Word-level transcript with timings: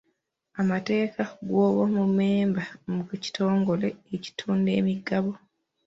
Amateeka 0.61 1.21
g'obwa 1.47 1.85
mmemba 1.95 2.63
mu 2.93 3.01
kitongole 3.23 3.87
ekitunda 4.15 4.69
emigabo. 4.79 5.31